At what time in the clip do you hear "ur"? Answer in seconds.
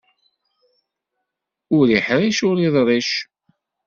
1.77-1.85, 2.49-2.57